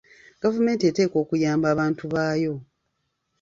Gavumenti 0.43 0.83
eteekwa 0.89 1.17
okuyamba 1.23 1.65
abantu 1.73 2.03
baayo. 2.13 2.53